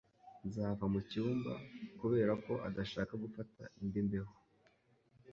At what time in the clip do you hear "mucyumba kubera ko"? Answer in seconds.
0.93-2.53